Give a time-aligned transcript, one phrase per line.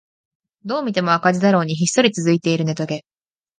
[0.65, 3.05] どう見ても赤字だろうにひっそり続いているネトゲ